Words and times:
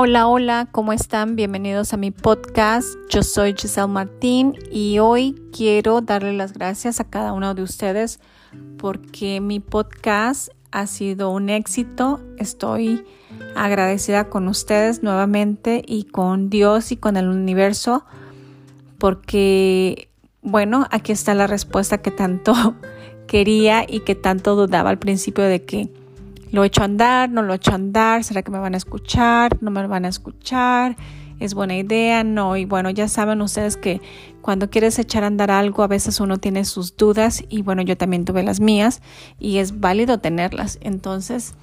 Hola, 0.00 0.28
hola, 0.28 0.68
¿cómo 0.70 0.92
están? 0.92 1.34
Bienvenidos 1.34 1.92
a 1.92 1.96
mi 1.96 2.12
podcast. 2.12 2.86
Yo 3.10 3.24
soy 3.24 3.56
Giselle 3.58 3.88
Martín 3.88 4.54
y 4.70 5.00
hoy 5.00 5.34
quiero 5.52 6.02
darle 6.02 6.34
las 6.34 6.52
gracias 6.52 7.00
a 7.00 7.10
cada 7.10 7.32
uno 7.32 7.52
de 7.56 7.64
ustedes 7.64 8.20
porque 8.76 9.40
mi 9.40 9.58
podcast 9.58 10.50
ha 10.70 10.86
sido 10.86 11.30
un 11.30 11.50
éxito. 11.50 12.20
Estoy 12.36 13.04
agradecida 13.56 14.30
con 14.30 14.46
ustedes 14.46 15.02
nuevamente 15.02 15.82
y 15.84 16.04
con 16.04 16.48
Dios 16.48 16.92
y 16.92 16.96
con 16.96 17.16
el 17.16 17.26
universo 17.26 18.04
porque, 18.98 20.10
bueno, 20.42 20.86
aquí 20.92 21.10
está 21.10 21.34
la 21.34 21.48
respuesta 21.48 21.98
que 21.98 22.12
tanto 22.12 22.54
quería 23.26 23.84
y 23.84 23.98
que 24.04 24.14
tanto 24.14 24.54
dudaba 24.54 24.90
al 24.90 25.00
principio 25.00 25.42
de 25.42 25.64
que 25.64 25.92
lo 26.50 26.64
he 26.64 26.66
hecho 26.66 26.82
andar, 26.82 27.30
no 27.30 27.42
lo 27.42 27.52
he 27.52 27.56
hecho 27.56 27.74
andar, 27.74 28.24
¿será 28.24 28.42
que 28.42 28.50
me 28.50 28.58
van 28.58 28.74
a 28.74 28.76
escuchar? 28.76 29.58
¿No 29.60 29.70
me 29.70 29.86
van 29.86 30.04
a 30.04 30.08
escuchar? 30.08 30.96
¿Es 31.40 31.54
buena 31.54 31.76
idea? 31.76 32.24
No. 32.24 32.56
Y 32.56 32.64
bueno, 32.64 32.90
ya 32.90 33.08
saben 33.08 33.42
ustedes 33.42 33.76
que 33.76 34.00
cuando 34.40 34.70
quieres 34.70 34.98
echar 34.98 35.24
a 35.24 35.28
andar 35.28 35.50
algo, 35.50 35.82
a 35.82 35.86
veces 35.86 36.20
uno 36.20 36.38
tiene 36.38 36.64
sus 36.64 36.96
dudas 36.96 37.44
y 37.48 37.62
bueno, 37.62 37.82
yo 37.82 37.96
también 37.96 38.24
tuve 38.24 38.42
las 38.42 38.60
mías 38.60 39.02
y 39.38 39.58
es 39.58 39.80
válido 39.80 40.18
tenerlas. 40.18 40.78
Entonces, 40.80 41.54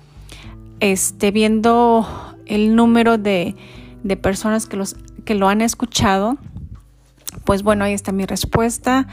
este, 0.80 1.32
viendo 1.32 2.08
el 2.46 2.76
número 2.76 3.18
de, 3.18 3.56
de 4.04 4.18
personas 4.18 4.66
que, 4.68 4.78
los, 4.78 4.96
que 5.26 5.36
lo 5.36 5.50
han 5.50 5.62
escuchado, 5.62 6.38
pues 7.44 7.64
bueno, 7.64 7.84
ahí 7.84 7.94
está 7.94 8.12
mi 8.12 8.26
respuesta. 8.26 9.08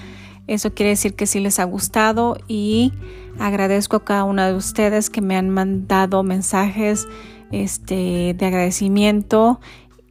Eso 0.52 0.74
quiere 0.74 0.90
decir 0.90 1.14
que 1.14 1.26
sí 1.26 1.40
les 1.40 1.58
ha 1.58 1.64
gustado 1.64 2.36
y 2.46 2.92
agradezco 3.38 3.96
a 3.96 4.04
cada 4.04 4.24
una 4.24 4.48
de 4.48 4.54
ustedes 4.54 5.08
que 5.08 5.22
me 5.22 5.34
han 5.34 5.48
mandado 5.48 6.22
mensajes 6.24 7.08
este, 7.52 8.34
de 8.36 8.46
agradecimiento 8.46 9.60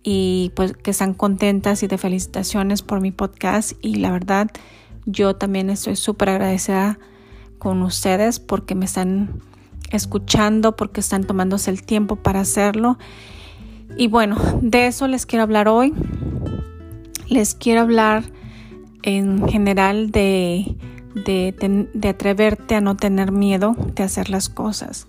y 0.01 0.51
pues 0.55 0.73
que 0.73 0.89
están 0.89 1.13
contentas 1.13 1.83
y 1.83 1.87
de 1.87 1.99
felicitaciones 1.99 2.81
por 2.81 3.01
mi 3.01 3.11
podcast 3.11 3.73
y 3.83 3.97
la 3.97 4.11
verdad 4.11 4.49
yo 5.05 5.35
también 5.35 5.69
estoy 5.69 5.95
súper 5.95 6.29
agradecida 6.29 6.97
con 7.59 7.83
ustedes 7.83 8.39
porque 8.39 8.73
me 8.73 8.85
están 8.85 9.43
escuchando, 9.91 10.75
porque 10.75 11.01
están 11.01 11.23
tomándose 11.23 11.69
el 11.69 11.83
tiempo 11.83 12.15
para 12.15 12.39
hacerlo. 12.39 12.97
Y 13.95 14.07
bueno, 14.07 14.37
de 14.63 14.87
eso 14.87 15.07
les 15.07 15.27
quiero 15.27 15.43
hablar 15.43 15.67
hoy. 15.67 15.93
Les 17.27 17.53
quiero 17.53 17.81
hablar 17.81 18.23
en 19.03 19.47
general 19.47 20.11
de, 20.11 20.77
de, 21.13 22.09
atreverte 22.09 22.75
a 22.75 22.81
no 22.81 22.95
tener 22.95 23.31
miedo 23.31 23.75
de 23.95 24.03
hacer 24.03 24.29
las 24.29 24.49
cosas. 24.49 25.07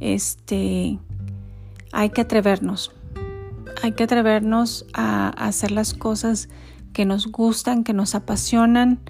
Este, 0.00 0.98
hay 1.92 2.10
que 2.10 2.20
atrevernos. 2.22 2.92
Hay 3.82 3.92
que 3.92 4.04
atrevernos 4.04 4.86
a, 4.92 5.28
hacer 5.28 5.70
las 5.70 5.94
cosas 5.94 6.48
que 6.92 7.04
nos 7.04 7.28
gustan, 7.28 7.84
que 7.84 7.92
nos 7.92 8.14
apasionan. 8.14 9.00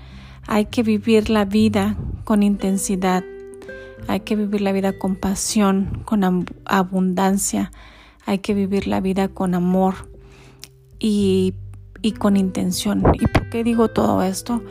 Hay 0.46 0.66
que 0.66 0.82
vivir 0.82 1.30
la 1.30 1.44
vida 1.44 1.96
con 2.24 2.42
intensidad. 2.42 3.24
Hay 4.08 4.20
que 4.20 4.36
vivir 4.36 4.60
la 4.60 4.72
vida 4.72 4.98
con 4.98 5.16
pasión, 5.16 6.02
con 6.04 6.46
abundancia. 6.64 7.70
Hay 8.26 8.38
que 8.38 8.54
vivir 8.54 8.86
la 8.86 9.00
vida 9.00 9.28
con 9.28 9.54
amor. 9.54 10.08
Y 10.98 11.54
y 12.02 12.12
con 12.12 12.36
intención. 12.36 13.02
¿Y 13.14 13.26
por 13.26 13.48
qué 13.50 13.64
digo 13.64 13.88
todo 13.88 14.22
esto? 14.22 14.62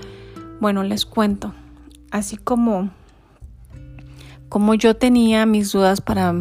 Bueno, 0.59 0.83
les 0.83 1.05
cuento. 1.05 1.53
Así 2.11 2.37
como, 2.37 2.89
como 4.49 4.73
yo 4.73 4.95
tenía 4.95 5.45
mis 5.45 5.71
dudas 5.71 6.01
para, 6.01 6.33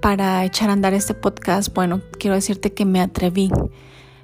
para 0.00 0.44
echar 0.44 0.70
a 0.70 0.72
andar 0.72 0.94
este 0.94 1.14
podcast, 1.14 1.74
bueno, 1.74 2.00
quiero 2.18 2.34
decirte 2.34 2.72
que 2.72 2.84
me 2.84 3.00
atreví. 3.00 3.50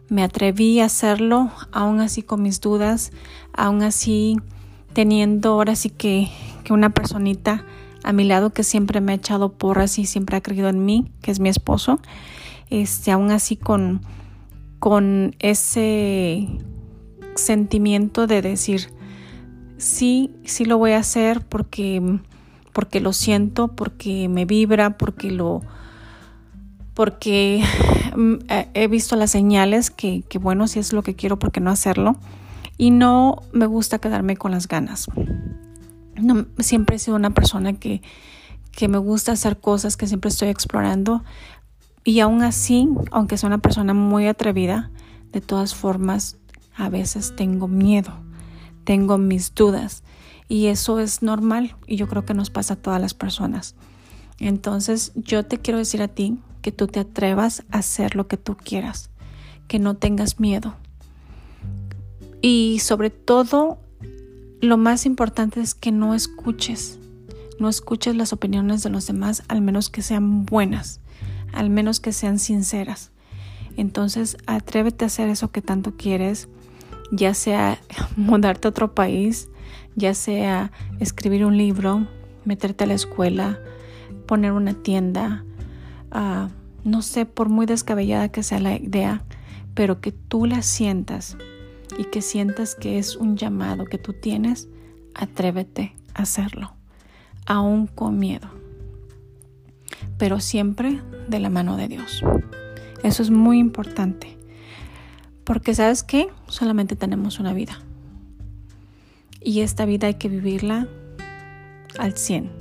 Me 0.08 0.22
atreví 0.22 0.80
a 0.80 0.86
hacerlo, 0.86 1.50
aún 1.70 2.00
así 2.00 2.22
con 2.22 2.42
mis 2.42 2.60
dudas, 2.60 3.12
aún 3.52 3.82
así 3.82 4.36
teniendo 4.92 5.52
ahora 5.52 5.76
sí 5.76 5.90
que, 5.90 6.28
que 6.64 6.72
una 6.72 6.90
personita 6.90 7.64
a 8.02 8.12
mi 8.12 8.24
lado 8.24 8.50
que 8.50 8.64
siempre 8.64 9.00
me 9.00 9.12
ha 9.12 9.16
echado 9.16 9.52
porras 9.52 9.98
y 9.98 10.06
siempre 10.06 10.36
ha 10.36 10.40
creído 10.40 10.68
en 10.68 10.84
mí, 10.84 11.12
que 11.22 11.30
es 11.30 11.40
mi 11.40 11.48
esposo. 11.48 12.00
Este, 12.70 13.12
aún 13.12 13.30
así 13.30 13.56
con 13.56 14.00
con 14.80 15.36
ese 15.38 16.48
sentimiento 17.36 18.26
de 18.26 18.42
decir, 18.42 18.88
sí, 19.76 20.34
sí 20.44 20.64
lo 20.64 20.78
voy 20.78 20.92
a 20.92 20.98
hacer 20.98 21.42
porque, 21.42 22.18
porque 22.72 23.00
lo 23.00 23.12
siento, 23.12 23.68
porque 23.68 24.28
me 24.28 24.46
vibra, 24.46 24.96
porque 24.98 25.30
lo 25.30 25.62
porque 26.94 27.62
mm, 28.16 28.34
he 28.74 28.88
visto 28.88 29.16
las 29.16 29.30
señales 29.30 29.90
que, 29.90 30.22
que 30.28 30.38
bueno, 30.38 30.66
si 30.66 30.78
es 30.78 30.92
lo 30.92 31.02
que 31.02 31.14
quiero, 31.14 31.38
¿por 31.38 31.52
qué 31.52 31.60
no 31.60 31.70
hacerlo? 31.70 32.16
Y 32.76 32.90
no 32.90 33.42
me 33.52 33.66
gusta 33.66 33.98
quedarme 33.98 34.36
con 34.36 34.50
las 34.50 34.66
ganas. 34.66 35.06
No, 36.16 36.46
siempre 36.58 36.96
he 36.96 36.98
sido 36.98 37.16
una 37.16 37.30
persona 37.30 37.74
que, 37.74 38.02
que 38.72 38.88
me 38.88 38.98
gusta 38.98 39.32
hacer 39.32 39.58
cosas, 39.58 39.96
que 39.96 40.06
siempre 40.06 40.30
estoy 40.30 40.48
explorando, 40.48 41.22
y 42.04 42.20
aún 42.20 42.42
así, 42.42 42.88
aunque 43.10 43.36
soy 43.36 43.48
una 43.48 43.58
persona 43.58 43.92
muy 43.94 44.26
atrevida, 44.26 44.90
de 45.32 45.40
todas 45.40 45.74
formas, 45.74 46.38
a 46.74 46.88
veces 46.88 47.36
tengo 47.36 47.68
miedo, 47.68 48.12
tengo 48.84 49.18
mis 49.18 49.54
dudas. 49.54 50.02
Y 50.48 50.66
eso 50.66 50.98
es 50.98 51.22
normal 51.22 51.76
y 51.86 51.96
yo 51.96 52.08
creo 52.08 52.24
que 52.24 52.34
nos 52.34 52.50
pasa 52.50 52.74
a 52.74 52.76
todas 52.76 53.00
las 53.00 53.14
personas. 53.14 53.76
Entonces 54.38 55.12
yo 55.14 55.44
te 55.44 55.58
quiero 55.58 55.78
decir 55.78 56.02
a 56.02 56.08
ti 56.08 56.38
que 56.62 56.72
tú 56.72 56.86
te 56.86 57.00
atrevas 57.00 57.64
a 57.70 57.78
hacer 57.78 58.16
lo 58.16 58.26
que 58.26 58.36
tú 58.36 58.56
quieras, 58.56 59.10
que 59.68 59.78
no 59.78 59.94
tengas 59.94 60.40
miedo. 60.40 60.74
Y 62.42 62.78
sobre 62.80 63.10
todo, 63.10 63.78
lo 64.62 64.78
más 64.78 65.04
importante 65.04 65.60
es 65.60 65.74
que 65.74 65.92
no 65.92 66.14
escuches, 66.14 66.98
no 67.58 67.68
escuches 67.68 68.16
las 68.16 68.32
opiniones 68.32 68.82
de 68.82 68.88
los 68.88 69.06
demás, 69.06 69.42
al 69.48 69.60
menos 69.60 69.90
que 69.90 70.00
sean 70.00 70.46
buenas 70.46 71.00
al 71.52 71.70
menos 71.70 72.00
que 72.00 72.12
sean 72.12 72.38
sinceras. 72.38 73.10
Entonces, 73.76 74.36
atrévete 74.46 75.04
a 75.04 75.06
hacer 75.06 75.28
eso 75.28 75.50
que 75.50 75.62
tanto 75.62 75.96
quieres, 75.96 76.48
ya 77.12 77.34
sea 77.34 77.78
mudarte 78.16 78.68
a 78.68 78.70
otro 78.70 78.94
país, 78.94 79.48
ya 79.96 80.14
sea 80.14 80.72
escribir 80.98 81.44
un 81.44 81.56
libro, 81.56 82.06
meterte 82.44 82.84
a 82.84 82.86
la 82.86 82.94
escuela, 82.94 83.58
poner 84.26 84.52
una 84.52 84.74
tienda, 84.74 85.44
uh, 86.14 86.48
no 86.84 87.02
sé, 87.02 87.26
por 87.26 87.48
muy 87.48 87.66
descabellada 87.66 88.30
que 88.30 88.42
sea 88.42 88.60
la 88.60 88.76
idea, 88.76 89.22
pero 89.74 90.00
que 90.00 90.12
tú 90.12 90.46
la 90.46 90.62
sientas 90.62 91.36
y 91.98 92.04
que 92.04 92.22
sientas 92.22 92.74
que 92.74 92.98
es 92.98 93.16
un 93.16 93.36
llamado 93.36 93.84
que 93.84 93.98
tú 93.98 94.12
tienes, 94.12 94.68
atrévete 95.14 95.94
a 96.14 96.22
hacerlo, 96.22 96.74
aún 97.46 97.86
con 97.86 98.18
miedo 98.18 98.59
pero 100.20 100.38
siempre 100.38 101.00
de 101.28 101.40
la 101.40 101.48
mano 101.48 101.78
de 101.78 101.88
Dios. 101.88 102.22
Eso 103.02 103.22
es 103.22 103.30
muy 103.30 103.58
importante. 103.58 104.36
Porque 105.44 105.74
sabes 105.74 106.02
qué? 106.02 106.28
Solamente 106.46 106.94
tenemos 106.94 107.40
una 107.40 107.54
vida. 107.54 107.80
Y 109.40 109.62
esta 109.62 109.86
vida 109.86 110.08
hay 110.08 110.14
que 110.14 110.28
vivirla 110.28 110.86
al 111.98 112.18
100. 112.18 112.52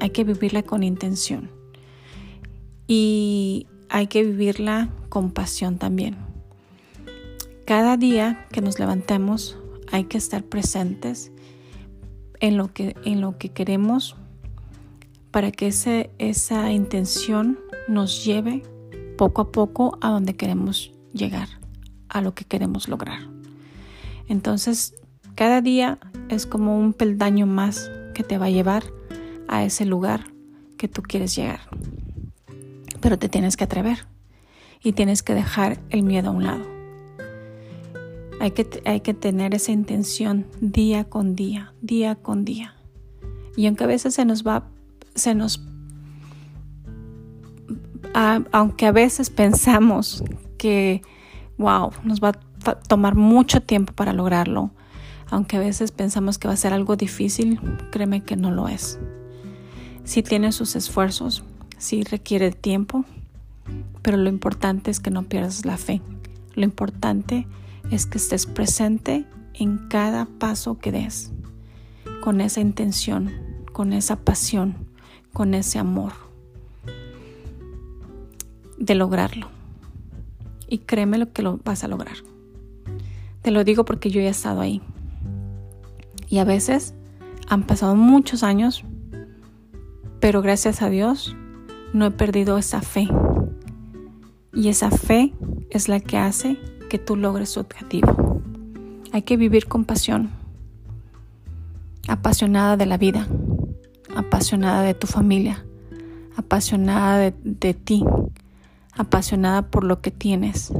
Hay 0.00 0.10
que 0.10 0.24
vivirla 0.24 0.62
con 0.62 0.82
intención. 0.82 1.50
Y 2.86 3.66
hay 3.90 4.06
que 4.06 4.24
vivirla 4.24 4.88
con 5.10 5.30
pasión 5.30 5.76
también. 5.76 6.16
Cada 7.66 7.98
día 7.98 8.46
que 8.50 8.62
nos 8.62 8.78
levantemos 8.78 9.58
hay 9.92 10.04
que 10.04 10.16
estar 10.16 10.42
presentes 10.42 11.32
en 12.40 12.56
lo 12.56 12.72
que, 12.72 12.96
en 13.04 13.20
lo 13.20 13.36
que 13.36 13.50
queremos 13.50 14.16
para 15.34 15.50
que 15.50 15.66
ese, 15.66 16.10
esa 16.18 16.70
intención 16.70 17.58
nos 17.88 18.24
lleve 18.24 18.62
poco 19.18 19.42
a 19.42 19.50
poco 19.50 19.98
a 20.00 20.10
donde 20.10 20.36
queremos 20.36 20.92
llegar, 21.12 21.48
a 22.08 22.20
lo 22.20 22.36
que 22.36 22.44
queremos 22.44 22.86
lograr. 22.86 23.18
Entonces, 24.28 24.94
cada 25.34 25.60
día 25.60 25.98
es 26.28 26.46
como 26.46 26.78
un 26.78 26.92
peldaño 26.92 27.48
más 27.48 27.90
que 28.14 28.22
te 28.22 28.38
va 28.38 28.46
a 28.46 28.50
llevar 28.50 28.84
a 29.48 29.64
ese 29.64 29.84
lugar 29.84 30.32
que 30.76 30.86
tú 30.86 31.02
quieres 31.02 31.34
llegar. 31.34 31.62
Pero 33.00 33.18
te 33.18 33.28
tienes 33.28 33.56
que 33.56 33.64
atrever 33.64 34.06
y 34.84 34.92
tienes 34.92 35.24
que 35.24 35.34
dejar 35.34 35.80
el 35.90 36.04
miedo 36.04 36.28
a 36.28 36.32
un 36.32 36.44
lado. 36.44 36.64
Hay 38.38 38.52
que, 38.52 38.68
hay 38.84 39.00
que 39.00 39.14
tener 39.14 39.52
esa 39.56 39.72
intención 39.72 40.46
día 40.60 41.02
con 41.02 41.34
día, 41.34 41.74
día 41.80 42.14
con 42.14 42.44
día. 42.44 42.76
Y 43.56 43.66
aunque 43.66 43.82
a 43.82 43.88
veces 43.88 44.14
se 44.14 44.24
nos 44.24 44.46
va 44.46 44.70
se 45.14 45.34
nos, 45.34 45.60
aunque 48.52 48.86
a 48.86 48.92
veces 48.92 49.30
pensamos 49.30 50.22
que, 50.58 51.02
wow, 51.58 51.92
nos 52.04 52.22
va 52.22 52.32
a 52.64 52.74
tomar 52.74 53.14
mucho 53.14 53.60
tiempo 53.60 53.92
para 53.92 54.12
lograrlo, 54.12 54.70
aunque 55.30 55.56
a 55.56 55.60
veces 55.60 55.90
pensamos 55.92 56.38
que 56.38 56.48
va 56.48 56.54
a 56.54 56.58
ser 56.58 56.72
algo 56.72 56.96
difícil, 56.96 57.60
créeme 57.90 58.22
que 58.22 58.36
no 58.36 58.50
lo 58.50 58.68
es. 58.68 58.98
Si 60.04 60.22
tiene 60.22 60.52
sus 60.52 60.76
esfuerzos, 60.76 61.44
si 61.78 62.02
requiere 62.02 62.50
tiempo, 62.50 63.04
pero 64.02 64.16
lo 64.16 64.28
importante 64.28 64.90
es 64.90 65.00
que 65.00 65.10
no 65.10 65.24
pierdas 65.24 65.64
la 65.64 65.76
fe. 65.76 66.02
Lo 66.54 66.64
importante 66.64 67.46
es 67.90 68.06
que 68.06 68.18
estés 68.18 68.46
presente 68.46 69.24
en 69.54 69.88
cada 69.88 70.26
paso 70.26 70.78
que 70.78 70.92
des, 70.92 71.32
con 72.22 72.40
esa 72.40 72.60
intención, 72.60 73.32
con 73.72 73.92
esa 73.92 74.16
pasión, 74.16 74.76
con 75.34 75.52
ese 75.52 75.78
amor 75.78 76.12
de 78.78 78.94
lograrlo. 78.94 79.48
Y 80.66 80.78
créeme 80.78 81.18
lo 81.18 81.30
que 81.32 81.42
lo 81.42 81.58
vas 81.62 81.84
a 81.84 81.88
lograr. 81.88 82.16
Te 83.42 83.50
lo 83.50 83.64
digo 83.64 83.84
porque 83.84 84.10
yo 84.10 84.22
he 84.22 84.28
estado 84.28 84.62
ahí. 84.62 84.80
Y 86.30 86.38
a 86.38 86.44
veces 86.44 86.94
han 87.48 87.64
pasado 87.64 87.94
muchos 87.94 88.42
años, 88.42 88.84
pero 90.20 90.40
gracias 90.40 90.80
a 90.80 90.88
Dios 90.88 91.36
no 91.92 92.06
he 92.06 92.10
perdido 92.10 92.56
esa 92.56 92.80
fe. 92.80 93.08
Y 94.54 94.68
esa 94.68 94.90
fe 94.90 95.34
es 95.68 95.88
la 95.88 96.00
que 96.00 96.16
hace 96.16 96.58
que 96.88 96.98
tú 96.98 97.16
logres 97.16 97.52
tu 97.52 97.60
objetivo. 97.60 98.40
Hay 99.12 99.22
que 99.22 99.36
vivir 99.36 99.66
con 99.66 99.84
pasión, 99.84 100.30
apasionada 102.08 102.76
de 102.76 102.86
la 102.86 102.98
vida, 102.98 103.28
apasionada 104.14 104.82
de 104.82 104.94
tu 104.94 105.06
familia, 105.06 105.64
apasionada 106.36 107.32
de, 107.42 107.74
ti, 107.74 108.04
apasionada 108.92 109.62
por 109.62 109.84
lo 109.84 110.00
que 110.00 110.10
tienes. 110.10 110.72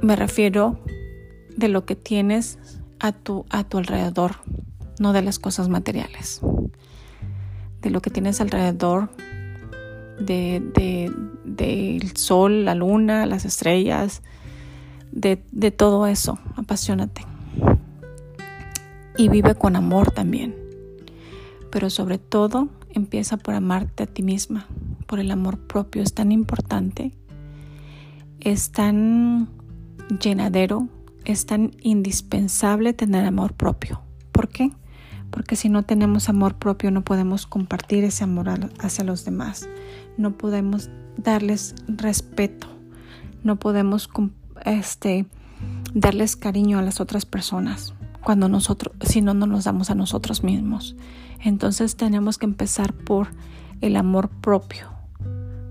Me 0.00 0.16
refiero 0.16 0.78
de 1.56 1.68
lo 1.68 1.84
que 1.84 1.96
tienes 1.96 2.58
a 2.98 3.12
tu, 3.12 3.44
a 3.50 3.64
tu 3.64 3.78
alrededor, 3.78 4.36
no 4.98 5.12
de 5.12 5.22
las 5.22 5.38
cosas 5.38 5.68
materiales. 5.68 6.40
De 7.82 7.90
lo 7.90 8.00
que 8.02 8.10
tienes 8.10 8.40
alrededor, 8.40 9.10
del 10.18 10.72
de, 10.74 12.12
sol, 12.14 12.64
la 12.64 12.74
luna, 12.74 13.26
las 13.26 13.44
estrellas, 13.44 14.22
de, 15.12 15.42
de 15.50 15.70
todo 15.70 16.06
eso. 16.06 16.38
Apasionate. 16.56 17.29
Y 19.20 19.28
vive 19.28 19.54
con 19.54 19.76
amor 19.76 20.12
también. 20.12 20.56
Pero 21.70 21.90
sobre 21.90 22.16
todo, 22.16 22.70
empieza 22.88 23.36
por 23.36 23.54
amarte 23.54 24.04
a 24.04 24.06
ti 24.06 24.22
misma, 24.22 24.66
por 25.06 25.20
el 25.20 25.30
amor 25.30 25.58
propio. 25.58 26.02
Es 26.02 26.14
tan 26.14 26.32
importante, 26.32 27.12
es 28.40 28.72
tan 28.72 29.50
llenadero, 30.22 30.88
es 31.26 31.44
tan 31.44 31.72
indispensable 31.82 32.94
tener 32.94 33.26
amor 33.26 33.52
propio. 33.52 34.00
¿Por 34.32 34.48
qué? 34.48 34.72
Porque 35.30 35.54
si 35.54 35.68
no 35.68 35.82
tenemos 35.82 36.30
amor 36.30 36.54
propio 36.54 36.90
no 36.90 37.04
podemos 37.04 37.44
compartir 37.44 38.04
ese 38.04 38.24
amor 38.24 38.48
hacia 38.78 39.04
los 39.04 39.26
demás, 39.26 39.68
no 40.16 40.38
podemos 40.38 40.88
darles 41.18 41.74
respeto, 41.88 42.68
no 43.44 43.56
podemos 43.56 44.08
este, 44.64 45.26
darles 45.92 46.36
cariño 46.36 46.78
a 46.78 46.82
las 46.82 47.02
otras 47.02 47.26
personas 47.26 47.92
cuando 48.22 48.48
nosotros, 48.48 48.94
si 49.02 49.20
no, 49.20 49.34
no 49.34 49.46
nos 49.46 49.64
damos 49.64 49.90
a 49.90 49.94
nosotros 49.94 50.42
mismos. 50.42 50.96
Entonces 51.42 51.96
tenemos 51.96 52.38
que 52.38 52.46
empezar 52.46 52.92
por 52.92 53.28
el 53.80 53.96
amor 53.96 54.28
propio, 54.28 54.90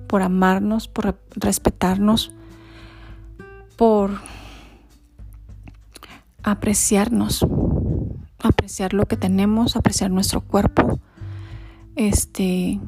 por 0.08 0.22
amarnos, 0.22 0.88
por 0.88 1.20
respetarnos, 1.36 2.32
por 3.78 4.20
apreciarnos, 6.44 7.46
apreciar 8.40 8.94
lo 8.94 9.06
que 9.06 9.18
tenemos, 9.18 9.76
apreciar 9.76 10.10
nuestro 10.10 10.42
cuerpo, 10.42 11.00
este, 11.96 12.80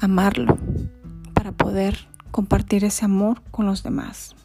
amarlo 0.00 0.58
para 1.32 1.52
poder 1.52 2.08
compartir 2.30 2.84
ese 2.84 3.04
amor 3.04 3.42
con 3.50 3.66
los 3.66 3.82
demás. 3.82 4.36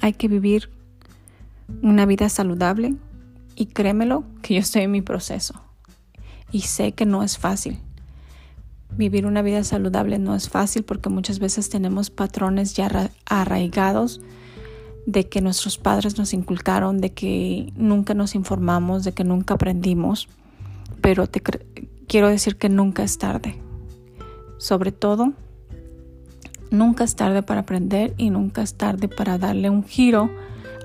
Hay 0.00 0.12
que 0.12 0.28
vivir 0.28 0.70
una 1.82 2.06
vida 2.06 2.28
saludable 2.28 2.94
y 3.54 3.66
créemelo 3.66 4.24
que 4.42 4.54
yo 4.54 4.60
estoy 4.60 4.82
en 4.82 4.90
mi 4.90 5.02
proceso 5.02 5.62
y 6.50 6.60
sé 6.60 6.92
que 6.92 7.06
no 7.06 7.22
es 7.22 7.38
fácil. 7.38 7.78
Vivir 8.96 9.26
una 9.26 9.42
vida 9.42 9.62
saludable 9.64 10.18
no 10.18 10.34
es 10.34 10.48
fácil 10.48 10.82
porque 10.82 11.10
muchas 11.10 11.38
veces 11.38 11.68
tenemos 11.68 12.10
patrones 12.10 12.74
ya 12.74 13.10
arraigados 13.26 14.20
de 15.06 15.28
que 15.28 15.40
nuestros 15.40 15.78
padres 15.78 16.18
nos 16.18 16.34
inculcaron, 16.34 17.00
de 17.00 17.12
que 17.12 17.72
nunca 17.76 18.14
nos 18.14 18.34
informamos, 18.34 19.04
de 19.04 19.12
que 19.12 19.24
nunca 19.24 19.54
aprendimos, 19.54 20.28
pero 21.00 21.26
te 21.26 21.40
quiero 22.06 22.28
decir 22.28 22.56
que 22.56 22.68
nunca 22.68 23.02
es 23.02 23.18
tarde. 23.18 23.60
Sobre 24.58 24.90
todo, 24.90 25.32
nunca 26.70 27.04
es 27.04 27.14
tarde 27.14 27.42
para 27.42 27.60
aprender 27.60 28.14
y 28.16 28.30
nunca 28.30 28.62
es 28.62 28.74
tarde 28.74 29.08
para 29.08 29.38
darle 29.38 29.70
un 29.70 29.84
giro 29.84 30.30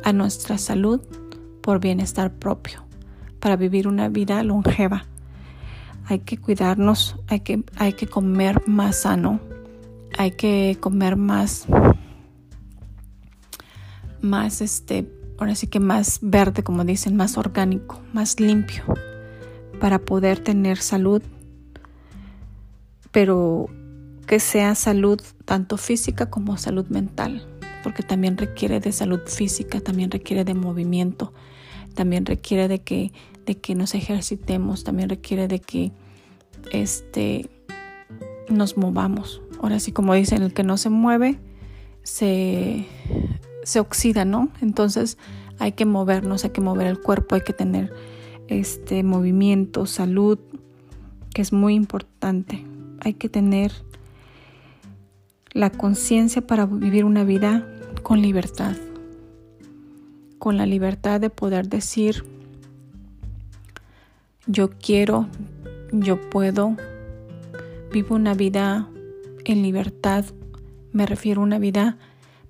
a 0.03 0.13
nuestra 0.13 0.57
salud 0.57 1.01
por 1.61 1.79
bienestar 1.79 2.33
propio, 2.33 2.83
para 3.39 3.55
vivir 3.55 3.87
una 3.87 4.09
vida 4.09 4.43
longeva. 4.43 5.05
Hay 6.05 6.19
que 6.19 6.37
cuidarnos, 6.37 7.15
hay 7.27 7.39
que, 7.39 7.63
hay 7.77 7.93
que 7.93 8.07
comer 8.07 8.61
más 8.67 9.01
sano, 9.01 9.39
hay 10.17 10.31
que 10.31 10.77
comer 10.79 11.15
más, 11.15 11.65
más 14.21 14.61
este, 14.61 15.09
ahora 15.37 15.55
sí 15.55 15.67
que 15.67 15.79
más 15.79 16.19
verde, 16.21 16.63
como 16.63 16.83
dicen, 16.83 17.15
más 17.15 17.37
orgánico, 17.37 18.01
más 18.11 18.39
limpio, 18.39 18.83
para 19.79 19.99
poder 19.99 20.39
tener 20.39 20.77
salud, 20.77 21.21
pero 23.11 23.67
que 24.27 24.39
sea 24.39 24.75
salud 24.75 25.21
tanto 25.45 25.77
física 25.77 26.29
como 26.29 26.57
salud 26.57 26.87
mental, 26.87 27.47
porque 27.83 28.03
también 28.03 28.37
requiere 28.37 28.79
de 28.79 28.91
salud 28.91 29.21
física, 29.27 29.79
también 29.81 30.09
requiere 30.09 30.43
de 30.45 30.53
movimiento, 30.53 31.33
también 31.93 32.25
requiere 32.25 32.67
de 32.67 32.79
que 32.79 33.11
de 33.45 33.57
que 33.57 33.75
nos 33.75 33.93
ejercitemos, 33.95 34.83
también 34.83 35.09
requiere 35.09 35.47
de 35.47 35.59
que 35.59 35.91
este, 36.71 37.49
nos 38.49 38.77
movamos. 38.77 39.41
Ahora 39.61 39.79
sí, 39.79 39.91
como 39.91 40.13
dicen, 40.13 40.41
el 40.41 40.53
que 40.53 40.63
no 40.63 40.77
se 40.77 40.89
mueve 40.89 41.39
se, 42.03 42.85
se 43.63 43.79
oxida, 43.79 44.25
¿no? 44.25 44.49
Entonces 44.61 45.17
hay 45.59 45.73
que 45.73 45.85
movernos, 45.85 46.43
hay 46.43 46.51
que 46.51 46.61
mover 46.61 46.87
el 46.87 46.99
cuerpo, 46.99 47.35
hay 47.35 47.41
que 47.41 47.53
tener 47.53 47.93
este 48.47 49.03
movimiento, 49.03 49.85
salud, 49.85 50.39
que 51.33 51.41
es 51.41 51.53
muy 51.53 51.75
importante. 51.75 52.65
Hay 53.01 53.13
que 53.13 53.29
tener 53.29 53.71
la 55.51 55.69
conciencia 55.69 56.45
para 56.45 56.65
vivir 56.65 57.05
una 57.05 57.23
vida 57.23 57.67
con 58.03 58.21
libertad, 58.21 58.75
con 60.37 60.57
la 60.57 60.65
libertad 60.65 61.21
de 61.21 61.29
poder 61.29 61.69
decir, 61.69 62.25
yo 64.45 64.69
quiero, 64.71 65.27
yo 65.93 66.19
puedo, 66.29 66.75
vivo 67.93 68.15
una 68.15 68.33
vida 68.33 68.89
en 69.45 69.63
libertad, 69.63 70.25
me 70.91 71.05
refiero 71.05 71.41
a 71.41 71.45
una 71.45 71.59
vida 71.59 71.97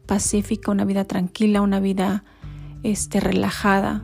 pacífica, 0.08 0.72
una 0.72 0.86
vida 0.86 1.06
tranquila, 1.06 1.62
una 1.62 1.80
vida 1.80 2.24
este, 2.82 3.20
relajada, 3.20 4.04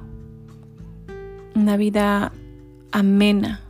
una 1.55 1.77
vida 1.77 2.31
amena, 2.91 3.61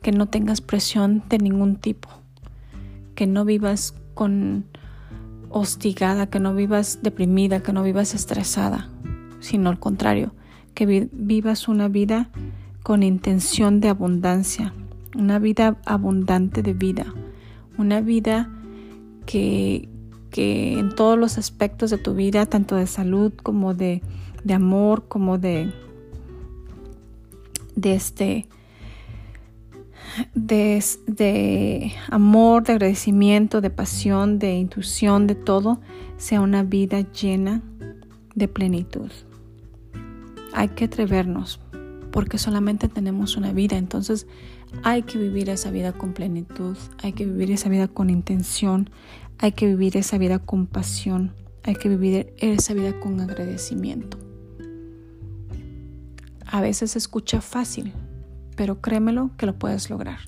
que 0.00 0.12
no 0.12 0.26
tengas 0.26 0.62
presión 0.62 1.22
de 1.28 1.38
ningún 1.38 1.76
tipo, 1.76 2.08
que 3.14 3.26
no 3.26 3.44
vivas 3.44 3.94
con 4.14 4.64
hostigada, 5.52 6.28
que 6.28 6.40
no 6.40 6.54
vivas 6.54 7.00
deprimida, 7.02 7.62
que 7.62 7.72
no 7.72 7.82
vivas 7.82 8.14
estresada, 8.14 8.88
sino 9.40 9.70
al 9.70 9.78
contrario, 9.78 10.34
que 10.74 11.08
vivas 11.12 11.68
una 11.68 11.88
vida 11.88 12.30
con 12.82 13.02
intención 13.02 13.80
de 13.80 13.88
abundancia, 13.88 14.74
una 15.16 15.38
vida 15.38 15.76
abundante 15.84 16.62
de 16.62 16.72
vida, 16.72 17.14
una 17.78 18.00
vida 18.00 18.50
que, 19.26 19.88
que 20.30 20.78
en 20.78 20.94
todos 20.94 21.18
los 21.18 21.38
aspectos 21.38 21.90
de 21.90 21.98
tu 21.98 22.14
vida, 22.14 22.46
tanto 22.46 22.76
de 22.76 22.86
salud 22.86 23.32
como 23.42 23.74
de, 23.74 24.02
de 24.44 24.54
amor, 24.54 25.06
como 25.06 25.38
de, 25.38 25.72
de 27.76 27.94
este, 27.94 28.46
de, 30.34 31.92
amor, 32.10 32.64
de 32.64 32.72
agradecimiento, 32.72 33.60
de 33.60 33.70
pasión, 33.70 34.38
de 34.38 34.54
intuición, 34.54 35.26
de 35.26 35.34
todo, 35.34 35.80
sea 36.16 36.40
una 36.40 36.62
vida 36.62 37.00
llena 37.12 37.62
de 38.34 38.48
plenitud. 38.48 39.10
Hay 40.52 40.68
que 40.68 40.84
atrevernos 40.84 41.60
porque 42.10 42.38
solamente 42.38 42.88
tenemos 42.88 43.36
una 43.36 43.52
vida, 43.52 43.78
entonces 43.78 44.26
hay 44.82 45.02
que 45.02 45.18
vivir 45.18 45.48
esa 45.48 45.70
vida 45.70 45.92
con 45.92 46.12
plenitud, 46.12 46.76
hay 47.02 47.12
que 47.12 47.24
vivir 47.24 47.50
esa 47.50 47.68
vida 47.68 47.88
con 47.88 48.10
intención, 48.10 48.90
hay 49.38 49.52
que 49.52 49.66
vivir 49.66 49.96
esa 49.96 50.18
vida 50.18 50.38
con 50.38 50.66
pasión, 50.66 51.32
hay 51.62 51.74
que 51.74 51.88
vivir 51.88 52.34
esa 52.38 52.74
vida 52.74 52.98
con 53.00 53.20
agradecimiento. 53.20 54.18
A 56.46 56.60
veces 56.60 56.92
se 56.92 56.98
escucha 56.98 57.40
fácil, 57.40 57.92
pero 58.56 58.80
créemelo 58.80 59.30
que 59.36 59.46
lo 59.46 59.58
puedes 59.58 59.90
lograr. 59.90 60.18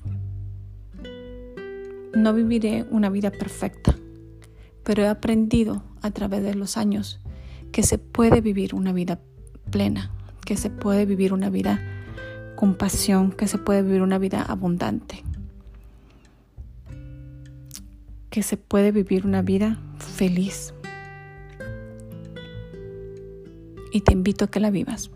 No 2.15 2.33
viviré 2.33 2.85
una 2.91 3.09
vida 3.09 3.31
perfecta, 3.31 3.95
pero 4.83 5.03
he 5.03 5.07
aprendido 5.07 5.83
a 6.01 6.11
través 6.11 6.43
de 6.43 6.55
los 6.55 6.77
años 6.77 7.19
que 7.71 7.83
se 7.83 7.97
puede 7.97 8.41
vivir 8.41 8.73
una 8.73 8.93
vida 8.93 9.19
plena, 9.69 10.11
que 10.45 10.55
se 10.55 10.69
puede 10.69 11.05
vivir 11.05 11.33
una 11.33 11.49
vida 11.49 11.81
con 12.55 12.75
pasión, 12.75 13.31
que 13.31 13.47
se 13.47 13.57
puede 13.57 13.81
vivir 13.81 14.01
una 14.01 14.17
vida 14.17 14.41
abundante, 14.41 15.23
que 18.29 18.43
se 18.43 18.57
puede 18.57 18.91
vivir 18.91 19.25
una 19.25 19.41
vida 19.41 19.79
feliz. 19.97 20.73
Y 23.91 24.01
te 24.01 24.13
invito 24.13 24.45
a 24.45 24.47
que 24.49 24.59
la 24.59 24.71
vivas, 24.71 25.09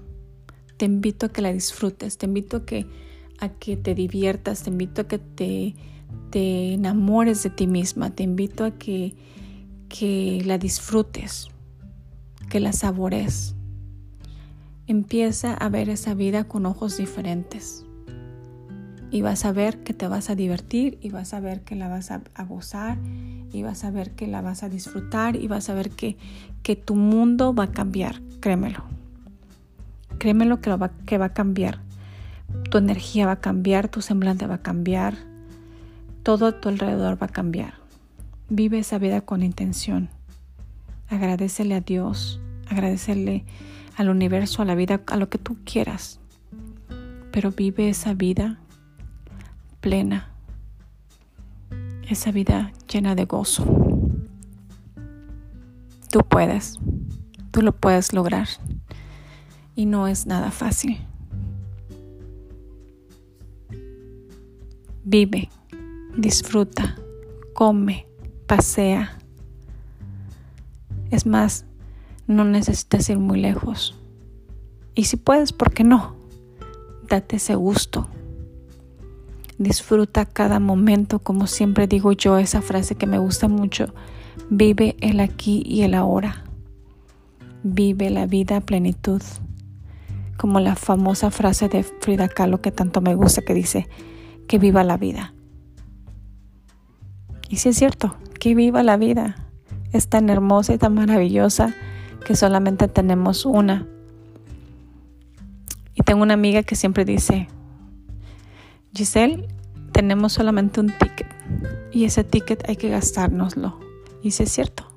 te 0.79 0.85
invito 0.85 1.25
a 1.25 1.29
que 1.29 1.41
la 1.41 1.51
disfrutes, 1.51 2.17
te 2.17 2.25
invito 2.25 2.57
a 2.57 2.65
que, 2.65 2.87
a 3.39 3.49
que 3.49 3.75
te 3.75 3.93
diviertas, 3.93 4.63
te 4.63 4.69
invito 4.69 5.01
a 5.01 5.07
que 5.09 5.19
te, 5.19 5.75
te 6.29 6.73
enamores 6.73 7.43
de 7.43 7.49
ti 7.49 7.67
misma, 7.67 8.11
te 8.11 8.23
invito 8.23 8.63
a 8.63 8.71
que, 8.71 9.13
que 9.89 10.41
la 10.45 10.57
disfrutes, 10.57 11.49
que 12.49 12.61
la 12.61 12.71
sabores 12.71 13.55
empieza 14.87 15.53
a 15.53 15.67
ver 15.67 15.89
esa 15.89 16.13
vida 16.13 16.45
con 16.45 16.65
ojos 16.65 16.95
diferentes. 16.95 17.85
Y 19.11 19.21
vas 19.21 19.43
a 19.43 19.51
ver 19.51 19.83
que 19.83 19.93
te 19.93 20.07
vas 20.07 20.29
a 20.29 20.35
divertir 20.35 20.97
y 21.01 21.09
vas 21.09 21.33
a 21.33 21.41
ver 21.41 21.61
que 21.65 21.75
la 21.75 21.89
vas 21.89 22.09
a, 22.09 22.21
gozar 22.47 22.97
y 23.51 23.63
vas 23.63 23.83
a 23.83 23.91
ver 23.91 24.11
que 24.11 24.27
la 24.27 24.41
vas 24.41 24.63
a 24.63 24.69
disfrutar 24.69 25.35
y 25.35 25.47
vas 25.49 25.69
a 25.69 25.73
ver 25.73 25.89
que, 25.89 26.15
que 26.63 26.77
tu 26.77 26.95
mundo 26.95 27.53
va 27.53 27.65
a 27.65 27.71
cambiar, 27.71 28.21
créemelo. 28.39 28.98
Créemelo 30.19 30.59
que, 30.59 30.69
va, 30.75 30.89
que 31.05 31.17
va 31.17 31.25
a 31.25 31.33
cambiar. 31.33 31.79
Tu 32.69 32.77
energía 32.77 33.25
va 33.25 33.33
a 33.33 33.39
cambiar, 33.39 33.87
tu 33.87 34.01
semblante 34.01 34.45
va 34.47 34.55
a 34.55 34.61
cambiar, 34.61 35.15
todo 36.23 36.47
a 36.47 36.59
tu 36.59 36.67
alrededor 36.67 37.21
va 37.21 37.27
a 37.27 37.29
cambiar. 37.29 37.75
Vive 38.49 38.79
esa 38.79 38.99
vida 38.99 39.21
con 39.21 39.43
intención. 39.43 40.09
Agradecele 41.07 41.73
a 41.73 41.81
Dios, 41.81 42.39
agradecerle 42.67 43.45
al 43.95 44.09
universo, 44.09 44.61
a 44.61 44.65
la 44.65 44.75
vida, 44.75 45.01
a 45.07 45.17
lo 45.17 45.29
que 45.29 45.37
tú 45.37 45.57
quieras. 45.63 46.19
Pero 47.31 47.51
vive 47.51 47.89
esa 47.89 48.13
vida 48.13 48.59
plena, 49.79 50.29
esa 52.09 52.31
vida 52.31 52.73
llena 52.91 53.15
de 53.15 53.25
gozo. 53.25 53.65
Tú 56.11 56.19
puedes, 56.27 56.77
tú 57.51 57.61
lo 57.61 57.71
puedes 57.71 58.13
lograr 58.13 58.47
y 59.79 59.85
no 59.85 60.09
es 60.09 60.25
nada 60.25 60.51
fácil. 60.51 60.97
Vive, 65.05 65.47
disfruta, 66.17 66.97
come, 67.53 68.05
pasea. 68.45 69.17
Es 71.11 71.25
más, 71.25 71.63
no 72.27 72.43
necesitas 72.43 73.09
ir 73.09 73.19
muy 73.19 73.39
lejos. 73.39 73.95
Y 74.95 75.05
si 75.05 75.15
puedes, 75.15 75.53
¿por 75.53 75.73
qué 75.73 75.85
no? 75.85 76.13
Date 77.07 77.37
ese 77.37 77.55
gusto. 77.55 78.09
Disfruta 79.59 80.25
cada 80.25 80.59
momento, 80.59 81.19
como 81.19 81.47
siempre 81.47 81.87
digo 81.87 82.11
yo, 82.11 82.37
esa 82.37 82.61
frase 82.61 82.95
que 82.95 83.07
me 83.07 83.17
gusta 83.17 83.47
mucho. 83.47 83.93
Vive 84.49 84.97
el 84.99 85.21
aquí 85.21 85.63
y 85.65 85.83
el 85.83 85.93
ahora. 85.93 86.43
Vive 87.63 88.09
la 88.09 88.25
vida 88.25 88.57
a 88.57 88.61
plenitud. 88.61 89.21
Como 90.39 90.61
la 90.61 90.77
famosa 90.77 91.31
frase 91.31 91.67
de 91.67 91.83
Frida 91.83 92.29
Kahlo 92.29 92.61
que 92.61 92.71
tanto 92.71 93.01
me 93.01 93.13
gusta 93.13 93.41
que 93.41 93.53
dice, 93.53 93.89
que 94.47 94.57
viva 94.57 94.85
la 94.85 94.95
vida. 94.95 95.33
Y 97.49 97.57
si 97.57 97.69
es 97.69 97.75
cierto, 97.75 98.15
que 98.39 98.55
viva 98.55 98.81
la 98.81 98.95
vida. 98.95 99.35
Es 99.91 100.07
tan 100.07 100.29
hermosa 100.29 100.73
y 100.73 100.77
tan 100.77 100.93
maravillosa 100.93 101.75
que 102.25 102.37
solamente 102.37 102.87
tenemos 102.87 103.45
una. 103.45 103.85
Y 105.93 106.03
tengo 106.03 106.21
una 106.21 106.35
amiga 106.35 106.63
que 106.63 106.77
siempre 106.77 107.03
dice, 107.03 107.49
Giselle, 108.93 109.45
tenemos 109.91 110.31
solamente 110.31 110.79
un 110.79 110.87
ticket 110.87 111.27
y 111.91 112.05
ese 112.05 112.23
ticket 112.23 112.63
hay 112.69 112.77
que 112.77 112.87
gastárnoslo. 112.87 113.77
Y 114.23 114.31
si 114.31 114.43
es 114.43 114.51
cierto. 114.53 114.88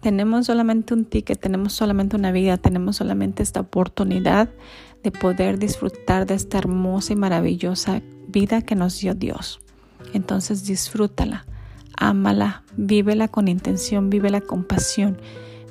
Tenemos 0.00 0.46
solamente 0.46 0.94
un 0.94 1.04
ticket, 1.04 1.40
tenemos 1.40 1.72
solamente 1.72 2.16
una 2.16 2.30
vida, 2.32 2.56
tenemos 2.56 2.96
solamente 2.96 3.42
esta 3.42 3.60
oportunidad 3.60 4.48
de 5.02 5.10
poder 5.10 5.58
disfrutar 5.58 6.26
de 6.26 6.34
esta 6.34 6.58
hermosa 6.58 7.12
y 7.12 7.16
maravillosa 7.16 8.02
vida 8.28 8.62
que 8.62 8.74
nos 8.74 9.00
dio 9.00 9.14
Dios. 9.14 9.60
Entonces 10.14 10.64
disfrútala, 10.64 11.46
ámala, 11.96 12.62
vívela 12.76 13.28
con 13.28 13.48
intención, 13.48 14.10
vívela 14.10 14.40
con 14.40 14.64
pasión 14.64 15.18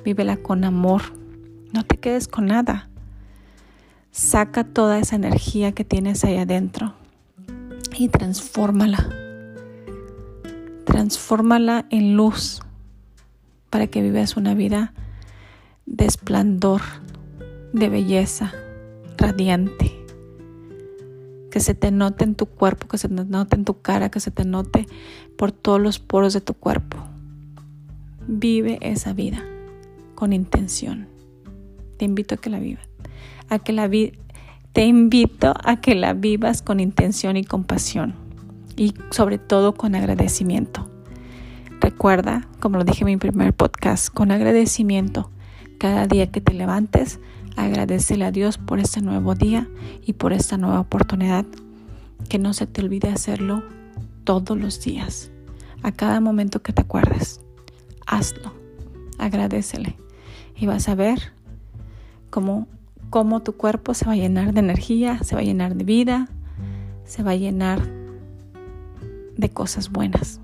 vívela 0.08 0.38
con 0.38 0.64
amor. 0.64 1.02
No 1.72 1.84
te 1.84 1.98
quedes 1.98 2.28
con 2.28 2.46
nada. 2.46 2.88
Saca 4.10 4.64
toda 4.64 4.98
esa 4.98 5.16
energía 5.16 5.72
que 5.72 5.84
tienes 5.84 6.24
ahí 6.24 6.38
adentro 6.38 6.94
y 7.96 8.08
transfórmala. 8.08 9.06
Transfórmala 10.86 11.86
en 11.90 12.16
luz 12.16 12.60
para 13.70 13.86
que 13.86 14.02
vivas 14.02 14.36
una 14.36 14.54
vida 14.54 14.92
de 15.86 16.06
esplendor, 16.06 16.80
de 17.72 17.88
belleza, 17.88 18.52
radiante. 19.16 19.94
Que 21.50 21.60
se 21.60 21.74
te 21.74 21.90
note 21.90 22.24
en 22.24 22.34
tu 22.34 22.46
cuerpo, 22.46 22.88
que 22.88 22.98
se 22.98 23.08
te 23.08 23.24
note 23.24 23.56
en 23.56 23.64
tu 23.64 23.80
cara, 23.80 24.10
que 24.10 24.20
se 24.20 24.30
te 24.30 24.44
note 24.44 24.86
por 25.36 25.52
todos 25.52 25.80
los 25.80 25.98
poros 25.98 26.34
de 26.34 26.40
tu 26.40 26.54
cuerpo. 26.54 26.98
Vive 28.26 28.78
esa 28.82 29.12
vida 29.14 29.42
con 30.14 30.32
intención. 30.32 31.08
Te 31.96 32.04
invito 32.04 32.34
a 32.34 32.38
que 32.38 32.50
la 32.50 32.58
vivas. 32.58 32.86
A 33.48 33.58
que 33.58 33.72
la 33.72 33.88
te 34.72 34.84
invito 34.84 35.54
a 35.64 35.80
que 35.80 35.94
la 35.94 36.12
vivas 36.12 36.60
con 36.60 36.78
intención 36.78 37.36
y 37.36 37.44
compasión 37.44 38.14
y 38.76 38.94
sobre 39.10 39.38
todo 39.38 39.74
con 39.74 39.94
agradecimiento. 39.94 40.87
Recuerda, 41.80 42.48
como 42.58 42.78
lo 42.78 42.84
dije 42.84 43.02
en 43.02 43.06
mi 43.06 43.16
primer 43.16 43.54
podcast, 43.54 44.12
con 44.12 44.32
agradecimiento, 44.32 45.30
cada 45.78 46.06
día 46.08 46.28
que 46.30 46.40
te 46.40 46.52
levantes, 46.52 47.20
agradecele 47.56 48.24
a 48.24 48.32
Dios 48.32 48.58
por 48.58 48.80
este 48.80 49.00
nuevo 49.00 49.36
día 49.36 49.68
y 50.04 50.14
por 50.14 50.32
esta 50.32 50.56
nueva 50.56 50.80
oportunidad. 50.80 51.46
Que 52.28 52.40
no 52.40 52.52
se 52.52 52.66
te 52.66 52.82
olvide 52.82 53.08
hacerlo 53.08 53.62
todos 54.24 54.58
los 54.58 54.80
días, 54.80 55.30
a 55.84 55.92
cada 55.92 56.20
momento 56.20 56.62
que 56.62 56.72
te 56.72 56.82
acuerdes. 56.82 57.40
Hazlo, 58.06 58.52
agradecele 59.18 59.96
y 60.56 60.66
vas 60.66 60.88
a 60.88 60.96
ver 60.96 61.32
cómo, 62.30 62.66
cómo 63.08 63.40
tu 63.40 63.52
cuerpo 63.52 63.94
se 63.94 64.04
va 64.04 64.12
a 64.12 64.16
llenar 64.16 64.52
de 64.52 64.60
energía, 64.60 65.22
se 65.22 65.36
va 65.36 65.42
a 65.42 65.44
llenar 65.44 65.76
de 65.76 65.84
vida, 65.84 66.28
se 67.04 67.22
va 67.22 67.30
a 67.30 67.36
llenar 67.36 67.88
de 69.36 69.48
cosas 69.50 69.90
buenas. 69.90 70.40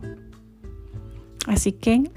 Así 1.46 1.72
que 1.72 2.10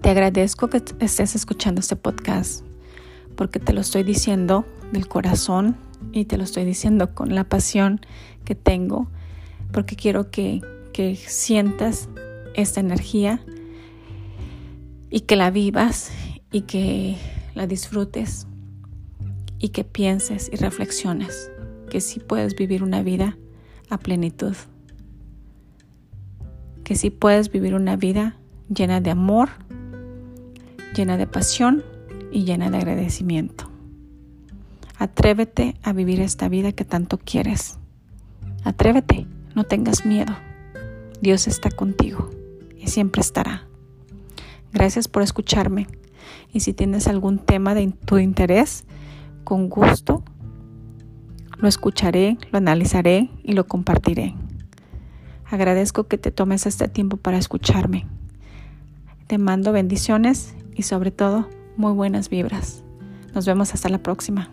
te 0.00 0.10
agradezco 0.10 0.68
que 0.68 0.82
estés 1.00 1.34
escuchando 1.34 1.80
este 1.80 1.96
podcast 1.96 2.64
porque 3.36 3.58
te 3.60 3.72
lo 3.72 3.80
estoy 3.80 4.02
diciendo 4.02 4.64
del 4.92 5.06
corazón 5.06 5.76
y 6.12 6.24
te 6.24 6.36
lo 6.36 6.44
estoy 6.44 6.64
diciendo 6.64 7.14
con 7.14 7.34
la 7.34 7.44
pasión 7.44 8.00
que 8.44 8.54
tengo 8.54 9.08
porque 9.72 9.96
quiero 9.96 10.30
que, 10.30 10.60
que 10.92 11.16
sientas 11.16 12.08
esta 12.54 12.80
energía 12.80 13.44
y 15.10 15.20
que 15.20 15.36
la 15.36 15.50
vivas 15.50 16.10
y 16.50 16.62
que 16.62 17.16
la 17.54 17.66
disfrutes 17.66 18.46
y 19.58 19.68
que 19.68 19.84
pienses 19.84 20.50
y 20.52 20.56
reflexiones 20.56 21.50
que 21.90 22.00
sí 22.00 22.20
puedes 22.20 22.54
vivir 22.54 22.82
una 22.82 23.02
vida 23.02 23.36
a 23.90 23.98
plenitud, 23.98 24.54
que 26.90 26.96
sí 26.96 27.10
puedes 27.10 27.52
vivir 27.52 27.76
una 27.76 27.94
vida 27.94 28.34
llena 28.68 29.00
de 29.00 29.12
amor, 29.12 29.50
llena 30.92 31.16
de 31.16 31.28
pasión 31.28 31.84
y 32.32 32.42
llena 32.42 32.68
de 32.68 32.78
agradecimiento. 32.78 33.70
Atrévete 34.98 35.76
a 35.84 35.92
vivir 35.92 36.20
esta 36.20 36.48
vida 36.48 36.72
que 36.72 36.84
tanto 36.84 37.16
quieres. 37.16 37.78
Atrévete, 38.64 39.28
no 39.54 39.62
tengas 39.62 40.04
miedo. 40.04 40.34
Dios 41.20 41.46
está 41.46 41.70
contigo 41.70 42.28
y 42.76 42.88
siempre 42.88 43.20
estará. 43.20 43.68
Gracias 44.72 45.06
por 45.06 45.22
escucharme. 45.22 45.86
Y 46.52 46.58
si 46.58 46.72
tienes 46.72 47.06
algún 47.06 47.38
tema 47.38 47.76
de 47.76 47.86
tu 48.04 48.18
interés, 48.18 48.84
con 49.44 49.68
gusto 49.68 50.24
lo 51.56 51.68
escucharé, 51.68 52.36
lo 52.50 52.58
analizaré 52.58 53.30
y 53.44 53.52
lo 53.52 53.68
compartiré. 53.68 54.34
Agradezco 55.50 56.04
que 56.04 56.16
te 56.16 56.30
tomes 56.30 56.66
este 56.66 56.88
tiempo 56.88 57.16
para 57.16 57.36
escucharme. 57.36 58.06
Te 59.26 59.38
mando 59.38 59.72
bendiciones 59.72 60.54
y 60.74 60.82
sobre 60.82 61.10
todo 61.10 61.48
muy 61.76 61.92
buenas 61.92 62.28
vibras. 62.28 62.84
Nos 63.34 63.46
vemos 63.46 63.74
hasta 63.74 63.88
la 63.88 63.98
próxima. 63.98 64.50